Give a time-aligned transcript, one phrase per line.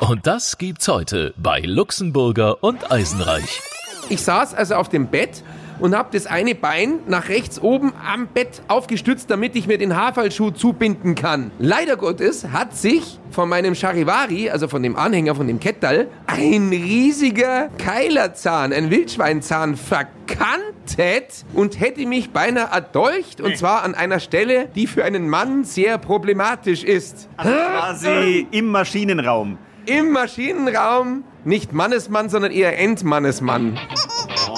[0.00, 3.62] Und das gibt's heute bei Luxemburger und Eisenreich.
[4.10, 5.42] Ich saß also auf dem Bett
[5.78, 9.96] und habe das eine Bein nach rechts oben am Bett aufgestützt, damit ich mir den
[9.96, 11.50] Haarfallschuh zubinden kann.
[11.58, 16.68] Leider Gottes hat sich von meinem Charivari, also von dem Anhänger von dem Kettal, ein
[16.68, 24.68] riesiger Keilerzahn, ein Wildschweinzahn verkantet und hätte mich beinahe erdolcht und zwar an einer Stelle,
[24.74, 27.28] die für einen Mann sehr problematisch ist.
[27.38, 29.58] Also quasi im Maschinenraum.
[29.86, 33.78] Im Maschinenraum nicht Mannesmann, sondern eher Endmannesmann.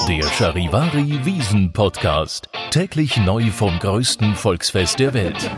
[0.08, 2.48] Der Charivari Wiesen Podcast.
[2.70, 5.50] Täglich neu vom größten Volksfest der Welt.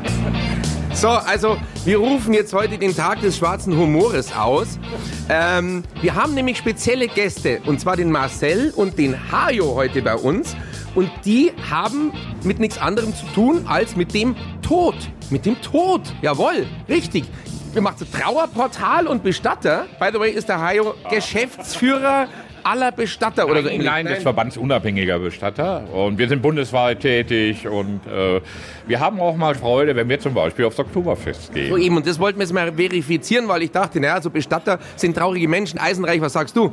[0.93, 4.81] So, also wir rufen jetzt heute den Tag des schwarzen Humores aus.
[5.29, 10.17] Ähm, wir haben nämlich spezielle Gäste, und zwar den Marcel und den Hajo heute bei
[10.17, 10.57] uns.
[10.97, 12.13] Und die haben
[12.43, 14.97] mit nichts anderem zu tun als mit dem Tod.
[15.31, 17.27] Mit dem Tod, jawohl, richtig.
[17.73, 19.87] Wir machen so Trauerportal und Bestatter.
[20.01, 22.27] By the way ist der Hajo Geschäftsführer
[22.65, 23.87] aller Bestatter oder so Nein, ähnlich.
[23.91, 25.85] nein, des verbandsunabhängiger Bestatter.
[25.93, 28.41] Und wir sind bundesweit tätig und äh,
[28.87, 31.71] wir haben auch mal Freude, wenn wir zum Beispiel aufs Oktoberfest gehen.
[31.71, 34.79] So eben, und das wollten wir jetzt mal verifizieren, weil ich dachte, naja, so Bestatter
[34.97, 35.79] sind traurige Menschen.
[35.79, 36.73] Eisenreich, was sagst du?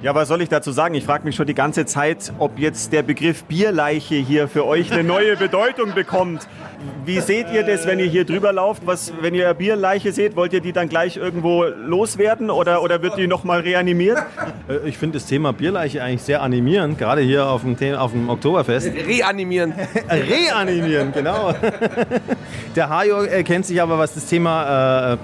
[0.00, 0.94] Ja, was soll ich dazu sagen?
[0.94, 4.92] Ich frage mich schon die ganze Zeit, ob jetzt der Begriff Bierleiche hier für euch
[4.92, 6.46] eine neue Bedeutung bekommt.
[7.04, 8.82] Wie seht ihr das, wenn ihr hier drüber lauft?
[8.86, 13.18] Was, wenn ihr Bierleiche seht, wollt ihr die dann gleich irgendwo loswerden oder, oder wird
[13.18, 14.18] die nochmal reanimiert?
[14.68, 18.30] Äh, Ich finde das Thema Bierleiche eigentlich sehr animierend, gerade hier auf dem, auf dem
[18.30, 18.92] Oktoberfest.
[18.94, 19.74] Reanimieren.
[20.08, 21.52] Reanimieren, genau.
[22.76, 25.16] Der Hajo äh, kennt sich aber, was das Thema äh,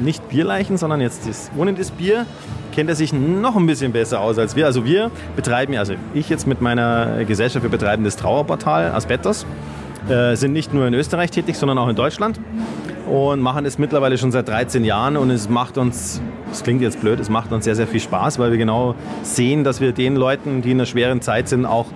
[0.00, 2.26] nicht Bierleichen, sondern jetzt das wohnendes Bier,
[2.72, 4.66] kennt er sich noch ein bisschen besser aus als wir.
[4.66, 9.46] Also wir betreiben, also ich jetzt mit meiner Gesellschaft, wir betreiben das Trauerportal Asbestos,
[10.08, 12.40] äh, sind nicht nur in Österreich tätig, sondern auch in Deutschland
[13.08, 17.00] und machen es mittlerweile schon seit 13 Jahren und es macht uns, das klingt jetzt
[17.00, 20.16] blöd, es macht uns sehr, sehr viel Spaß, weil wir genau sehen, dass wir den
[20.16, 21.86] Leuten, die in einer schweren Zeit sind, auch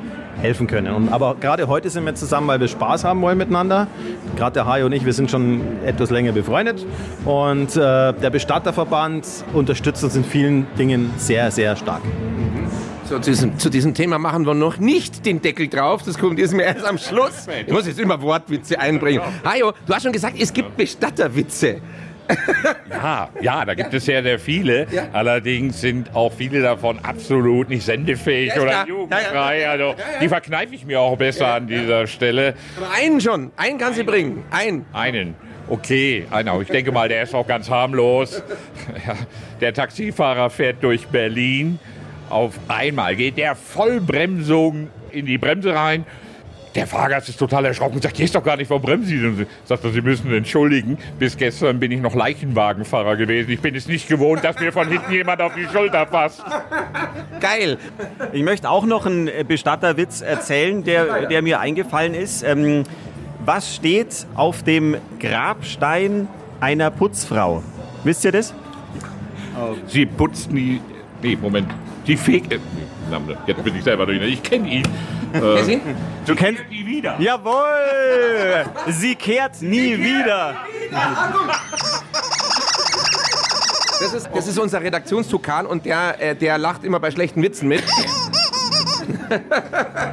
[0.41, 0.94] helfen können.
[0.94, 3.86] Und, aber gerade heute sind wir zusammen, weil wir Spaß haben wollen miteinander.
[4.36, 6.84] Gerade der Hajo und ich, wir sind schon etwas länger befreundet
[7.24, 12.02] und äh, der Bestatterverband unterstützt uns in vielen Dingen sehr, sehr stark.
[13.05, 16.02] So, zu, diesem, zu diesem Thema machen wir noch nicht den Deckel drauf.
[16.02, 17.46] Das kommt jetzt mir erst am Schluss.
[17.67, 19.20] Ich muss jetzt immer Wortwitze einbringen.
[19.45, 21.80] Hajo, du hast schon gesagt, es gibt Bestatterwitze.
[22.90, 24.86] Ja, ja, da gibt es sehr, sehr viele.
[24.92, 25.08] Ja.
[25.12, 29.60] Allerdings sind auch viele davon absolut nicht sendefähig Ja, oder jugendfrei.
[29.60, 29.70] Ja, ja.
[29.70, 32.54] Also die verkneife ich mir auch besser an dieser Stelle.
[32.76, 33.50] Aber einen schon.
[33.56, 34.44] Einen kannst du bringen.
[34.50, 34.84] Einen.
[34.92, 35.34] Einen.
[35.68, 36.60] Okay, einer.
[36.60, 38.42] Ich denke mal, der ist auch ganz harmlos.
[39.06, 39.14] Ja,
[39.60, 41.78] der Taxifahrer fährt durch Berlin.
[42.28, 46.04] Auf einmal geht der Vollbremsung in die Bremse rein.
[46.74, 49.18] Der Fahrgast ist total erschrocken und sagt, hier ist doch gar nicht, warum bremsen Sie?
[49.20, 49.46] denn?
[49.66, 50.96] Sagt er, Sie müssen entschuldigen.
[51.18, 53.50] Bis gestern bin ich noch Leichenwagenfahrer gewesen.
[53.50, 56.42] Ich bin es nicht gewohnt, dass mir von hinten jemand auf die Schulter fasst.
[57.40, 57.77] Geil.
[58.32, 62.42] Ich möchte auch noch einen Bestatterwitz erzählen, der, der mir eingefallen ist.
[62.42, 62.84] Ähm,
[63.44, 66.27] was steht auf dem Grabstein
[66.61, 67.62] einer Putzfrau?
[68.05, 68.55] Wisst ihr das?
[69.88, 70.80] Sie putzt nie...
[71.22, 71.68] Nee, Moment.
[72.06, 72.52] Sie fegt...
[72.52, 72.58] äh,
[73.46, 74.22] Jetzt bin ich selber durch.
[74.22, 74.82] Ich kenne ihn.
[75.32, 75.82] Wer sind?
[76.26, 77.16] Du kennst Nie wieder.
[77.18, 78.64] Jawohl!
[78.88, 80.56] Sie kehrt nie wieder.
[84.00, 87.68] Das ist, das ist unser Redaktionstukan und der, äh, der lacht immer bei schlechten Witzen
[87.68, 87.82] mit.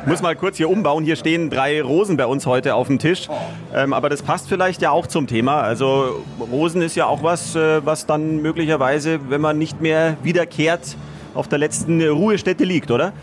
[0.06, 1.04] Muss mal kurz hier umbauen.
[1.04, 3.28] Hier stehen drei Rosen bei uns heute auf dem Tisch.
[3.74, 5.62] Ähm, aber das passt vielleicht ja auch zum Thema.
[5.62, 10.96] Also Rosen ist ja auch was, äh, was dann möglicherweise, wenn man nicht mehr wiederkehrt,
[11.34, 13.14] auf der letzten Ruhestätte liegt, oder?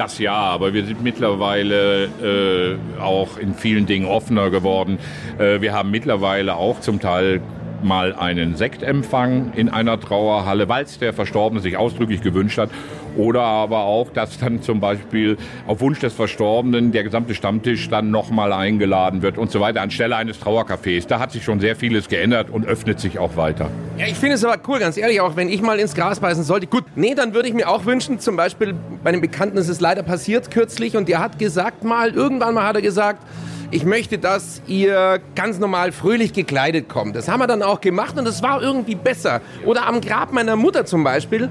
[0.00, 4.98] Das ja, aber wir sind mittlerweile äh, auch in vielen Dingen offener geworden.
[5.38, 7.42] Äh, wir haben mittlerweile auch zum Teil
[7.82, 12.70] mal einen Sektempfang in einer Trauerhalle, weil es der Verstorbene sich ausdrücklich gewünscht hat.
[13.16, 18.10] Oder aber auch, dass dann zum Beispiel auf Wunsch des Verstorbenen der gesamte Stammtisch dann
[18.10, 21.06] nochmal eingeladen wird und so weiter, anstelle eines Trauercafés.
[21.06, 23.70] Da hat sich schon sehr vieles geändert und öffnet sich auch weiter.
[23.98, 26.44] Ja, ich finde es aber cool, ganz ehrlich, auch wenn ich mal ins Gras beißen
[26.44, 26.66] sollte.
[26.66, 29.80] Gut, nee, dann würde ich mir auch wünschen, zum Beispiel bei einem Bekannten ist es
[29.80, 33.22] leider passiert kürzlich und der hat gesagt mal, irgendwann mal hat er gesagt,
[33.72, 37.14] ich möchte, dass ihr ganz normal fröhlich gekleidet kommt.
[37.14, 39.40] Das haben wir dann auch gemacht und das war irgendwie besser.
[39.64, 41.48] Oder am Grab meiner Mutter zum Beispiel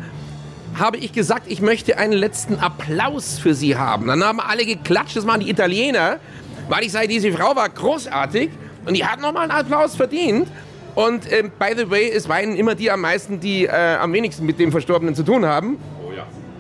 [0.80, 4.08] habe ich gesagt, ich möchte einen letzten Applaus für sie haben.
[4.08, 6.20] Dann haben alle geklatscht, das waren die Italiener,
[6.68, 8.50] weil ich sage, diese Frau war großartig
[8.86, 10.48] und die hat nochmal einen Applaus verdient.
[10.96, 14.46] Und ähm, by the way, es weinen immer die am meisten, die äh, am wenigsten
[14.46, 15.78] mit dem Verstorbenen zu tun haben.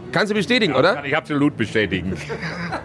[0.09, 0.19] Ja.
[0.19, 0.95] Kannst du bestätigen, oder?
[0.95, 2.13] Kann ich absolut bestätigen.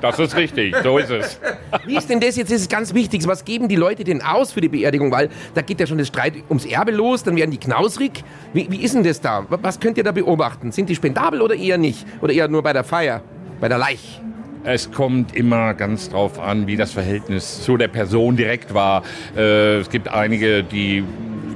[0.00, 1.40] Das ist richtig, so ist es.
[1.86, 2.52] Wie ist denn das jetzt?
[2.52, 3.26] Das ist ganz wichtig.
[3.26, 5.10] Was geben die Leute denn aus für die Beerdigung?
[5.10, 8.22] Weil da geht ja schon das Streit ums Erbe los, dann werden die knausrig.
[8.52, 9.46] Wie, wie ist denn das da?
[9.48, 10.72] Was könnt ihr da beobachten?
[10.72, 12.06] Sind die spendabel oder eher nicht?
[12.20, 13.22] Oder eher nur bei der Feier,
[13.60, 14.20] bei der Leich?
[14.66, 19.02] Es kommt immer ganz drauf an, wie das Verhältnis zu der Person direkt war.
[19.36, 21.04] Äh, es gibt einige, die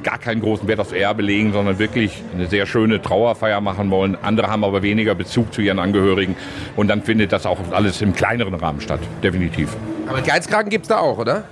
[0.03, 4.17] gar keinen großen Wert aufs Erbe legen, sondern wirklich eine sehr schöne Trauerfeier machen wollen.
[4.23, 6.37] Andere haben aber weniger Bezug zu ihren Angehörigen.
[6.77, 9.77] Und dann findet das auch alles im kleineren Rahmen statt, definitiv.
[10.07, 11.45] Aber Geizkragen gibt es da auch, oder?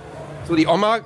[0.47, 0.99] So die Oma,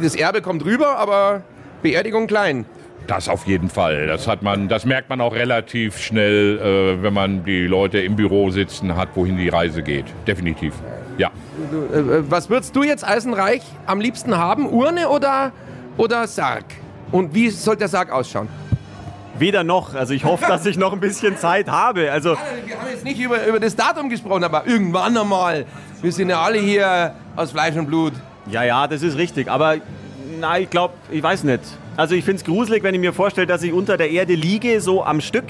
[0.00, 1.42] das Erbe kommt rüber, aber
[1.82, 2.64] Beerdigung klein.
[3.06, 4.06] Das auf jeden Fall.
[4.06, 8.14] Das, hat man, das merkt man auch relativ schnell, äh, wenn man die Leute im
[8.14, 10.04] Büro sitzen hat, wohin die Reise geht.
[10.26, 10.74] Definitiv.
[11.18, 11.28] Ja.
[11.28, 14.68] Äh, Was würdest du jetzt Eisenreich am liebsten haben?
[14.68, 15.52] Urne oder,
[16.00, 16.64] oder Sarg?
[17.12, 18.48] Und wie soll der Sarg ausschauen?
[19.38, 19.94] Weder noch.
[19.94, 22.10] Also ich hoffe, dass ich noch ein bisschen Zeit habe.
[22.10, 25.66] Also Wir haben jetzt nicht über, über das Datum gesprochen, aber irgendwann einmal.
[26.00, 28.14] Wir sind ja alle hier aus Fleisch und Blut.
[28.50, 29.50] Ja, ja, das ist richtig.
[29.50, 29.76] Aber
[30.40, 31.60] nein, ich glaube, ich weiß nicht.
[31.96, 34.80] Also ich finde es gruselig, wenn ich mir vorstelle, dass ich unter der Erde liege,
[34.80, 35.44] so am Stück.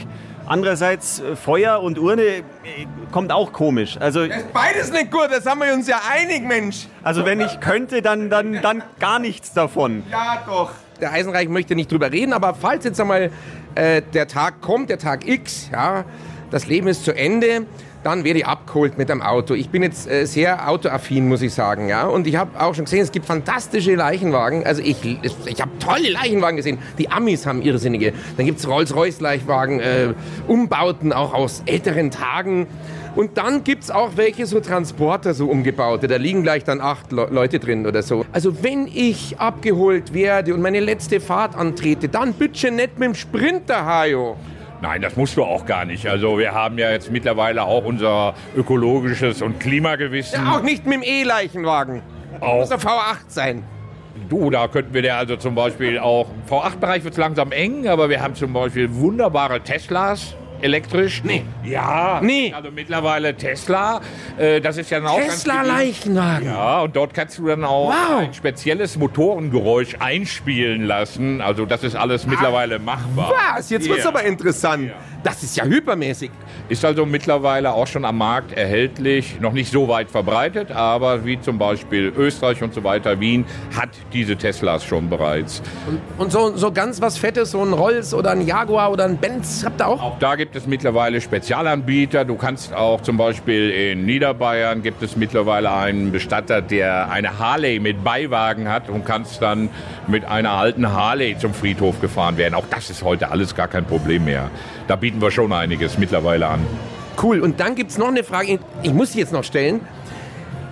[0.51, 2.43] Andererseits äh, Feuer und Urne äh,
[3.13, 3.97] kommt auch komisch.
[4.01, 6.89] Also, Das ist beides nicht gut, das haben wir uns ja einig, Mensch.
[7.05, 10.03] also wenn ich könnte, dann, dann, dann gar nichts davon.
[10.11, 10.73] Ja, doch.
[11.01, 13.31] Der Eisenreich möchte nicht drüber reden, aber falls jetzt einmal
[13.77, 16.05] äh, der Tag kommt, der Tag X, ja,
[16.51, 17.67] das Leben ist zu Ende,
[18.03, 19.55] dann werde ich abgeholt mit dem Auto.
[19.55, 22.07] Ich bin jetzt äh, sehr autoaffin, muss ich sagen, ja.
[22.07, 24.65] Und ich habe auch schon gesehen, es gibt fantastische Leichenwagen.
[24.65, 26.79] Also ich, ich habe tolle Leichenwagen gesehen.
[26.99, 28.13] Die Amis haben irrsinnige.
[28.37, 30.15] Dann gibt's Rolls-Royce-Leichwagen, äh,
[30.47, 32.67] Umbauten auch aus älteren Tagen.
[33.17, 36.07] Und dann gibt's auch welche so Transporter, so umgebaute.
[36.07, 38.25] Da liegen gleich dann acht Le Leute drin oder so.
[38.33, 43.15] Also wenn ich abgeholt werde und meine letzte Fahrt antrete, dann bitte nicht mit dem
[43.15, 44.37] Sprinter, Hajo.
[44.83, 46.07] Nein, das musst du auch gar nicht.
[46.07, 50.43] Also wir haben ja jetzt mittlerweile auch unser ökologisches und Klimagewissen.
[50.45, 52.03] Ja, auch nicht mit dem E-Leichenwagen.
[52.41, 53.65] Muss ein V8 sein.
[54.29, 57.89] Du, da könnten wir ja also zum Beispiel auch, im V8-Bereich wird es langsam eng,
[57.89, 60.35] aber wir haben zum Beispiel wunderbare Teslas.
[60.63, 61.23] Elektrisch?
[61.25, 61.45] Nee.
[61.65, 62.21] Ja.
[62.23, 62.53] Nee.
[62.55, 64.01] Also mittlerweile Tesla.
[64.39, 65.63] Äh, das ist ja dann auch ganz beliebt.
[65.63, 66.47] Tesla-Leichenwagen.
[66.47, 68.21] Ja, und dort kannst du dann auch Wow.
[68.21, 71.41] ein spezielles Motorengeräusch einspielen lassen.
[71.41, 73.33] Also das ist alles mittlerweile machbar.
[73.55, 73.71] Was?
[73.71, 74.11] Jetzt wird's Ja.
[74.11, 74.91] aber interessant.
[75.23, 76.31] Das ist ja hypermäßig.
[76.69, 81.41] Ist also mittlerweile auch schon am Markt erhältlich, noch nicht so weit verbreitet, aber wie
[81.41, 83.45] zum Beispiel Österreich und so weiter, Wien
[83.77, 85.63] hat diese Teslas schon bereits.
[86.17, 89.63] Und so, so ganz was Fettes, so ein Rolls oder ein Jaguar oder ein Benz,
[89.65, 90.03] habt ihr auch?
[90.03, 92.25] Auch da gibt es mittlerweile Spezialanbieter.
[92.25, 97.79] Du kannst auch zum Beispiel in Niederbayern gibt es mittlerweile einen Bestatter, der eine Harley
[97.79, 99.69] mit Beiwagen hat und kannst dann
[100.07, 102.55] mit einer alten Harley zum Friedhof gefahren werden.
[102.55, 104.51] Auch das ist heute alles gar kein Problem mehr.
[104.89, 106.65] Da bieten wir schon einiges mittlerweile an.
[107.21, 107.41] Cool.
[107.41, 109.81] Und dann gibt's noch eine Frage, ich muss sie jetzt noch stellen.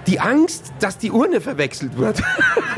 [0.07, 2.23] Die Angst, dass die Urne verwechselt wird.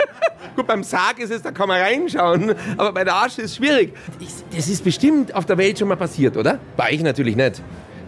[0.56, 3.56] Gut, beim Sarg ist es, da kann man reinschauen, aber bei der Asche ist es
[3.56, 3.92] schwierig.
[4.20, 6.58] Ich, das ist bestimmt auf der Welt schon mal passiert, oder?
[6.78, 7.60] Bei euch natürlich nicht.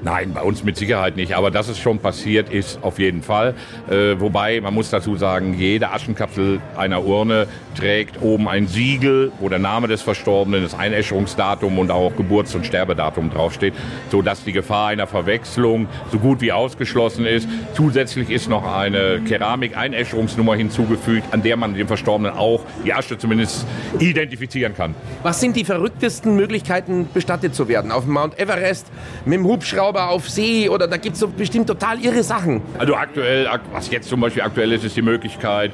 [0.05, 1.35] Nein, bei uns mit Sicherheit nicht.
[1.35, 3.55] Aber dass es schon passiert ist, auf jeden Fall.
[3.89, 7.47] Äh, wobei, man muss dazu sagen, jede Aschenkapsel einer Urne
[7.77, 12.67] trägt oben ein Siegel, wo der Name des Verstorbenen, das Einäscherungsdatum und auch Geburts- und
[12.67, 13.75] Sterbedatum draufsteht,
[14.11, 17.49] sodass die Gefahr einer Verwechslung so gut wie ausgeschlossen ist.
[17.75, 23.65] Zusätzlich ist noch eine Keramik-Einäscherungsnummer hinzugefügt, an der man den Verstorbenen auch die Asche zumindest
[24.01, 24.97] identifizieren kann.
[25.23, 27.93] Was sind die verrücktesten Möglichkeiten, bestattet zu werden?
[27.93, 28.89] Auf Mount Everest,
[29.25, 32.63] mit dem Hubschrauber auf See oder da gibt's so bestimmt total irre Sachen.
[32.79, 35.73] Also aktuell, ak- was jetzt zum Beispiel aktuell ist, ist die Möglichkeit,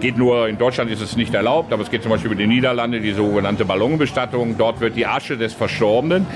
[0.00, 2.46] geht nur, in Deutschland ist es nicht erlaubt, aber es geht zum Beispiel über die
[2.46, 4.56] Niederlande, die sogenannte Ballonbestattung.
[4.58, 6.26] Dort wird die Asche des Verstorbenen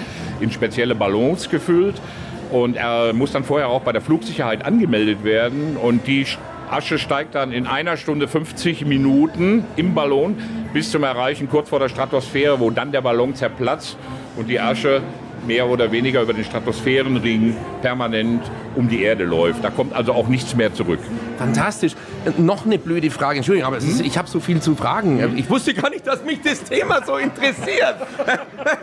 [0.40, 2.00] in spezielle Ballons gefüllt
[2.50, 6.26] und er muss dann vorher auch bei der Flugsicherheit angemeldet werden und die
[6.70, 10.36] Asche steigt dann in einer Stunde 50 Minuten im Ballon
[10.72, 13.96] bis zum Erreichen kurz vor der Stratosphäre, wo dann der Ballon zerplatzt
[14.36, 15.02] und die Asche
[15.46, 18.42] mehr oder weniger über den Stratosphärenring permanent
[18.76, 19.64] um die Erde läuft.
[19.64, 21.00] Da kommt also auch nichts mehr zurück.
[21.38, 21.94] Fantastisch.
[22.36, 25.36] Noch eine blöde Frage, Entschuldigung, aber es ist, ich habe so viel zu fragen.
[25.36, 27.96] Ich wusste gar nicht, dass mich das Thema so interessiert.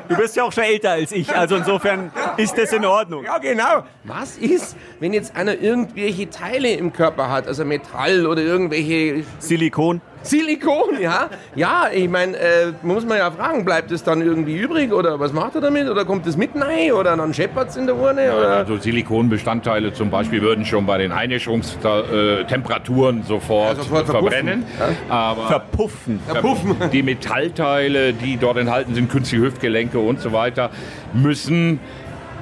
[0.10, 3.24] Du bist ja auch schon älter als ich, also insofern ist das in Ordnung.
[3.24, 3.84] Ja, genau.
[4.04, 10.02] Was ist, wenn jetzt einer irgendwelche Teile im Körper hat, also Metall oder irgendwelche Silikon.
[10.24, 11.30] Silikon, ja?
[11.56, 15.32] Ja, ich meine, äh, muss man ja fragen, bleibt es dann irgendwie übrig oder was
[15.34, 15.90] macht er damit?
[15.90, 18.36] Oder kommt es mit rein oder dann scheppert es in der Urne?
[18.36, 18.50] Oder?
[18.58, 24.66] Also Silikonbestandteile zum Beispiel würden schon bei den Einäscherungstemperaturen sofort, Ja, sofort verbrennen.
[25.10, 26.20] Aber Verpuffen.
[26.42, 26.76] Puffen.
[26.92, 30.72] die Metallteile, die dort enthalten sind, künstliche Hüftgelenke und so weiter,
[31.14, 31.80] müssen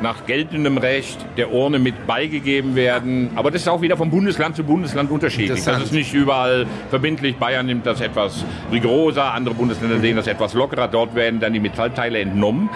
[0.02, 3.30] nach geltendem Recht der Urne mit beigegeben werden.
[3.36, 5.64] Aber das ist auch wieder vom Bundesland zu Bundesland unterschiedlich.
[5.64, 7.38] Das ist nicht überall verbindlich.
[7.38, 10.88] Bayern nimmt das etwas rigoroser, andere Bundesländer sehen das etwas lockerer.
[10.88, 12.70] Dort werden dann die Metallteile entnommen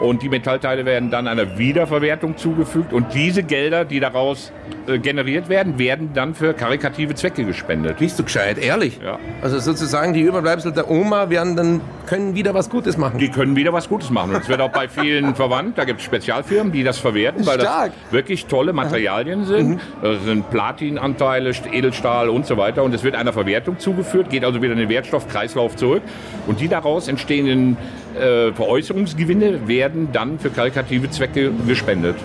[0.00, 4.52] und die Metallteile werden dann einer Wiederverwertung zugefügt und diese Gelder, die daraus
[4.86, 7.98] äh, generiert werden, werden dann für karikative Zwecke gespendet.
[7.98, 9.00] Bist du gescheit, ehrlich?
[9.02, 9.18] Ja.
[9.42, 13.18] Also sozusagen die Überbleibsel der Oma werden dann, können wieder was Gutes machen.
[13.18, 14.34] Die können wieder was Gutes machen.
[14.34, 15.76] Und es wird auch bei vielen verwandt.
[15.78, 17.92] Da gibt es Spezialfirmen, die das verwerten, weil Stark.
[18.04, 19.80] das wirklich tolle Materialien sind.
[20.02, 22.82] Das sind Platinanteile, Edelstahl und so weiter.
[22.82, 26.02] Und es wird einer Verwertung zugeführt, geht also wieder in den Wertstoffkreislauf zurück.
[26.46, 27.76] Und die daraus entstehenden
[28.16, 32.16] äh, Veräußerungsgewinne werden dann für karikative Zwecke gespendet.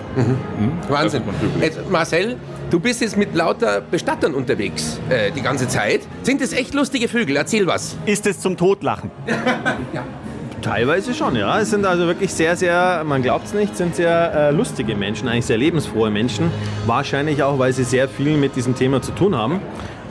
[0.88, 1.22] Wahnsinn.
[1.22, 1.62] Ist man üblich.
[1.62, 2.36] Jetzt, Marcel,
[2.70, 6.00] du bist jetzt mit lauter Bestattern unterwegs äh, die ganze Zeit.
[6.22, 7.36] Sind das echt lustige Vögel?
[7.36, 7.96] Erzähl was.
[8.06, 9.10] Ist es zum Totlachen?
[10.62, 11.58] Teilweise schon, ja.
[11.58, 15.26] Es sind also wirklich sehr, sehr, man glaubt es nicht, sind sehr äh, lustige Menschen,
[15.28, 16.52] eigentlich sehr lebensfrohe Menschen.
[16.86, 19.60] Wahrscheinlich auch, weil sie sehr viel mit diesem Thema zu tun haben.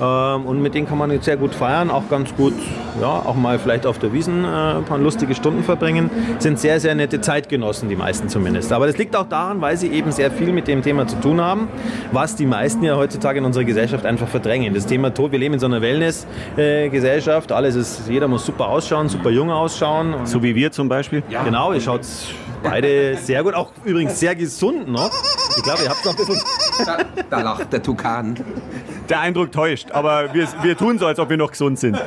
[0.01, 2.53] Ähm, und mit denen kann man jetzt sehr gut feiern, auch ganz gut,
[2.99, 6.09] ja, auch mal vielleicht auf der Wiesen äh, ein paar lustige Stunden verbringen.
[6.39, 8.73] Sind sehr, sehr nette Zeitgenossen, die meisten zumindest.
[8.73, 11.39] Aber das liegt auch daran, weil sie eben sehr viel mit dem Thema zu tun
[11.39, 11.67] haben,
[12.11, 14.73] was die meisten ja heutzutage in unserer Gesellschaft einfach verdrängen.
[14.73, 19.07] Das Thema Tod, wir leben in so einer Wellness-Gesellschaft, alles ist, jeder muss super ausschauen,
[19.07, 20.13] super jung ausschauen.
[20.15, 21.21] Und So wie wir zum Beispiel?
[21.45, 22.01] Genau, ihr schaut
[22.63, 25.11] beide sehr gut, auch übrigens sehr gesund noch.
[25.57, 26.41] Ich glaube, ihr habt noch ein bisschen.
[26.85, 26.97] Da,
[27.29, 28.35] da lacht der Tukan.
[29.11, 32.01] Der Eindruck täuscht, aber wir, wir tun so, als ob wir noch gesund sind.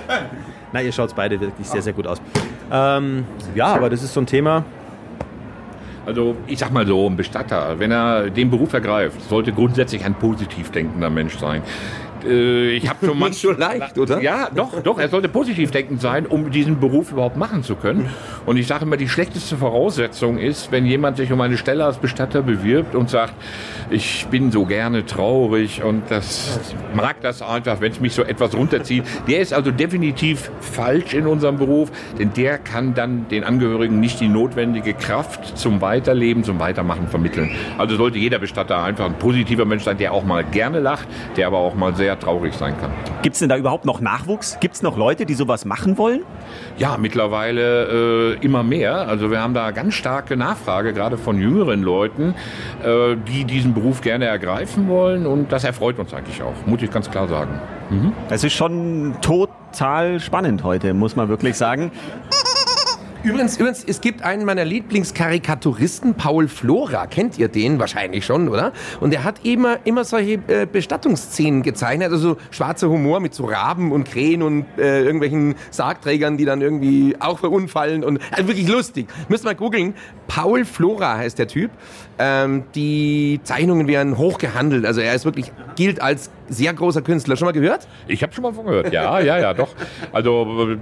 [0.73, 2.19] Nein, ihr schaut beide wirklich sehr, sehr gut aus.
[2.73, 4.65] Ähm, ja, aber das ist so ein Thema.
[6.07, 10.15] Also ich sag mal so, ein Bestatter, wenn er den Beruf ergreift, sollte grundsätzlich ein
[10.15, 11.63] positiv denkender Mensch sein.
[12.27, 14.21] Äh, Ich habe schon Nicht so leicht, oder?
[14.21, 14.99] Ja, doch, doch.
[14.99, 18.09] Er sollte positiv denkend sein, um diesen Beruf überhaupt machen zu können.
[18.47, 21.99] Und ich sage immer, die schlechteste Voraussetzung ist, wenn jemand sich um eine Stelle als
[21.99, 23.35] Bestatter bewirbt und sagt,
[23.91, 26.61] ich bin so gerne traurig und das
[26.95, 29.05] mag das einfach, wenn es mich so etwas runterzieht.
[29.29, 34.21] Der ist also definitiv falsch in unserem Beruf, denn der kann dann den Angehörigen nicht
[34.21, 37.51] die notwendige Kraft zum Weiterleben, zum Weitermachen vermitteln.
[37.79, 41.47] Also sollte jeder Bestatter einfach ein positiver Mensch sein, der auch mal gerne lacht, der
[41.47, 42.91] aber auch mal sehr traurig sein kann.
[43.23, 44.59] Gibt es denn da überhaupt noch Nachwuchs?
[44.61, 46.21] Gibt es noch Leute, die sowas machen wollen?
[46.77, 49.09] Ja, mittlerweile äh, immer mehr.
[49.09, 52.35] Also wir haben da ganz starke Nachfrage, gerade von jüngeren Leuten,
[52.83, 55.27] äh, die diesen Beruf gerne ergreifen wollen.
[55.27, 57.61] Und das erfreut uns eigentlich auch, muss ich ganz klar sagen.
[58.29, 61.93] Das ist schon total spannend heute, muss man wirklich sagen.
[63.25, 67.07] Übrigens, übrigens, es gibt einen meiner Lieblingskarikaturisten, Paul Flora.
[67.07, 68.75] Kennt ihr den wahrscheinlich schon, oder?
[69.01, 73.93] Und er hat immer, immer solche äh, Bestattungsszenen gezeichnet, also schwarzer Humor mit so Raben
[73.93, 79.07] und Krähen und äh, irgendwelchen Sargträgern, die dann irgendwie auch verunfallen und also wirklich lustig.
[79.31, 79.95] Müsst mal googeln.
[80.29, 81.71] Paul Flora heißt der Typ.
[82.19, 84.85] Ähm, die Zeichnungen werden hoch gehandelt.
[84.85, 87.37] Also er ist wirklich, gilt als sehr großer Künstler.
[87.37, 87.89] Schon mal gehört?
[88.07, 89.71] Ich habe schon mal von gehört, ja, ja, ja, doch.
[90.13, 90.77] Also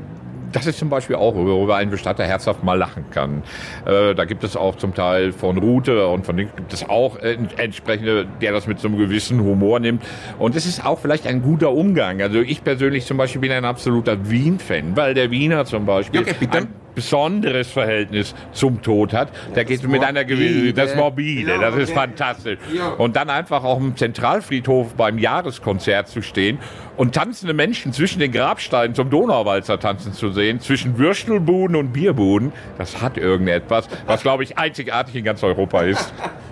[0.53, 3.43] das ist zum Beispiel auch, worüber ein Bestatter herzhaft mal lachen kann.
[3.87, 7.19] Äh, da gibt es auch zum Teil von Rute und von Ding gibt es auch
[7.19, 10.05] äh, entsprechende, der das mit so einem gewissen Humor nimmt.
[10.39, 12.21] Und es ist auch vielleicht ein guter Umgang.
[12.23, 16.35] Also ich persönlich zum Beispiel bin ein absoluter Wien-Fan, weil der Wiener zum Beispiel Okay,
[16.39, 16.59] bitte.
[16.59, 19.29] ein besonderes Verhältnis zum Tod hat.
[19.55, 22.01] Der geht mit einer gewissen, das Morbide, das ist okay.
[22.01, 22.59] fantastisch.
[22.99, 26.59] Und dann einfach auf dem Zentralfriedhof beim Jahreskonzert zu stehen
[26.97, 32.53] und tanzende Menschen zwischen den Grabsteinen zum Donauwalzer tanzen zu sehen, zwischen Würstelbuden und Bierbuden,
[32.79, 36.13] das hat irgendetwas, was glaube ich einzigartig in ganz Europa ist.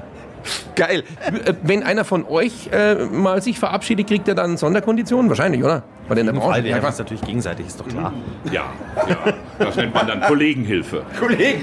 [0.75, 1.05] Geil.
[1.45, 5.29] Äh, Wenn einer von euch äh, mal sich verabschiedet, kriegt er dann Sonderkonditionen?
[5.29, 5.83] Wahrscheinlich, oder?
[6.09, 6.65] Weil in der Branche.
[6.65, 8.13] wir haben es natürlich gegenseitig, ist doch klar.
[8.51, 8.65] Ja,
[9.09, 9.17] ja,
[9.59, 11.05] das nennt man dann Kollegenhilfe.
[11.21, 11.63] Kollegen,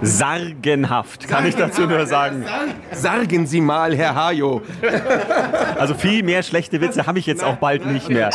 [0.00, 2.46] Sargenhaft, kann ich dazu nur sagen.
[2.92, 4.62] sagen Sie mal, Herr Hajo.
[5.78, 8.30] Also viel mehr schlechte Witze habe ich jetzt auch bald nicht mehr.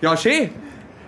[0.00, 0.50] Ja, schön.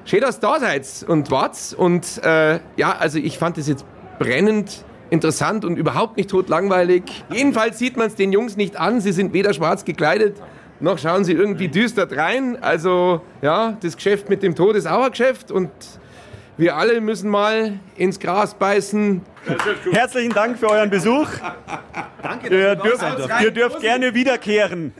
[0.05, 1.75] Schön, dass ihr da seid und wart's.
[1.75, 3.85] Und äh, ja, also ich fand es jetzt
[4.19, 7.02] brennend interessant und überhaupt nicht totlangweilig.
[7.31, 9.00] Jedenfalls sieht man es den Jungs nicht an.
[9.00, 10.37] Sie sind weder schwarz gekleidet,
[10.81, 12.59] noch schauen sie irgendwie düster rein.
[12.62, 15.71] Also ja, das Geschäft mit dem Tod ist auch ein Geschäft und
[16.57, 19.23] wir alle müssen mal ins Gras beißen.
[19.93, 21.26] Herzlichen Dank für euren Besuch.
[22.23, 23.45] Danke, Ihr dass dürft, ihr da seid.
[23.45, 24.93] ihr dürft gerne wiederkehren.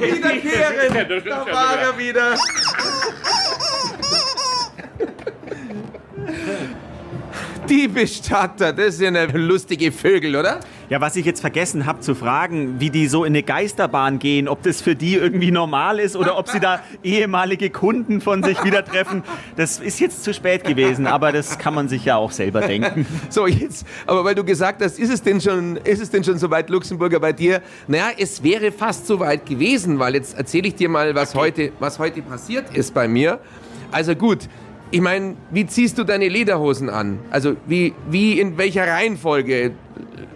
[0.00, 1.24] Wiederkehren!
[1.24, 2.34] Da war er wieder.
[7.68, 10.60] Die Bestatter, das ist ja lustige Vögel, oder?
[10.88, 14.48] Ja, was ich jetzt vergessen habe zu fragen, wie die so in eine Geisterbahn gehen,
[14.48, 18.64] ob das für die irgendwie normal ist oder ob sie da ehemalige Kunden von sich
[18.64, 19.22] wieder treffen,
[19.56, 23.06] das ist jetzt zu spät gewesen, aber das kann man sich ja auch selber denken.
[23.30, 26.38] So, jetzt, aber weil du gesagt hast, ist es denn schon, ist es denn schon
[26.38, 27.60] soweit, Luxemburger, bei dir?
[27.86, 31.98] Naja, es wäre fast soweit gewesen, weil jetzt erzähle ich dir mal, was, heute, was
[31.98, 33.40] heute passiert ist bei mir.
[33.90, 34.48] Also gut,
[34.90, 37.18] ich meine, wie ziehst du deine Lederhosen an?
[37.30, 39.72] Also wie, wie in welcher Reihenfolge?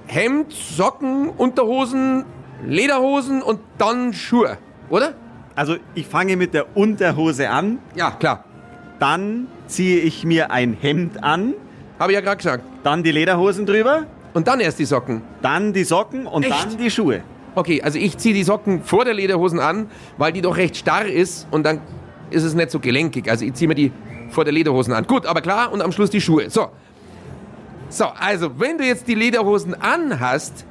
[0.06, 2.24] Hemd, Socken, Unterhosen,
[2.66, 4.58] Lederhosen und dann Schuhe,
[4.90, 5.14] oder?
[5.54, 8.44] Also ich fange mit der Unterhose an, Ja, klar.
[8.98, 11.54] dann ziehe ich mir ein Hemd an,
[11.98, 12.64] Habe ich ja gerade gesagt.
[12.82, 15.22] dann die Lederhosen drüber, Und dann erst die Socken.
[15.40, 16.52] dann die Socken und Echt?
[16.72, 17.22] dann die Schuhe.
[17.54, 19.86] Okay, also ich ziehe die Socken vor der Lederhosen an,
[20.18, 21.80] weil die doch recht starr ist und dann
[22.30, 23.28] ist es nicht so gelenkig.
[23.30, 23.92] Also ich ziehe mir die
[24.32, 25.06] vor der Lederhosen an.
[25.06, 26.50] Gut, aber klar, und am Schluss die Schuhe.
[26.50, 26.68] So.
[27.88, 30.64] So, also wenn du jetzt die Lederhosen anhast,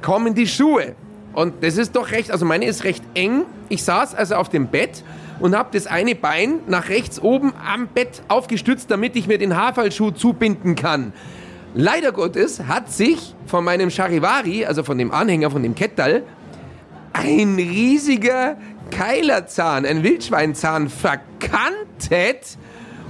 [0.00, 0.94] kommen die Schuhe.
[1.32, 3.44] Und das ist doch recht, also meine ist recht eng.
[3.68, 5.02] Ich saß also auf dem Bett
[5.40, 9.56] und habe das eine Bein nach rechts oben am Bett aufgestützt, damit ich mir den
[9.56, 11.12] Haarfallschuh zubinden kann.
[11.74, 16.22] Leider Gottes hat sich von meinem Charivari, also von dem Anhänger, von dem Kettal,
[17.12, 18.56] ein riesiger
[18.90, 22.56] Keilerzahn, ein Wildschweinzahn verkantet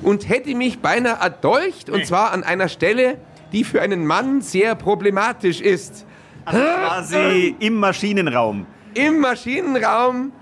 [0.02, 3.18] und hätte mich beinahe erdolcht und zwar an einer Stelle,
[3.52, 6.04] die für einen Mann sehr problematisch ist.
[6.44, 8.66] Also quasi im Maschinenraum.
[8.94, 10.32] Im Maschinenraum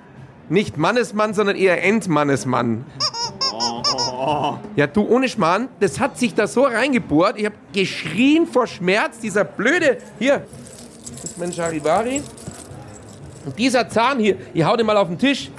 [0.49, 2.85] nicht Mannesmann, sondern eher Endmannesmann.
[4.77, 7.39] Ja, du ohne Schmarrn, das hat sich da so reingebohrt.
[7.39, 9.19] Ich habe geschrien vor Schmerz.
[9.19, 10.47] Dieser blöde, hier,
[11.13, 12.23] das ist mein Charivari.
[13.45, 15.51] Und dieser Zahn hier, ich hau den mal auf den Tisch.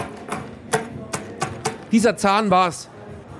[1.91, 2.89] Dieser Zahn war's.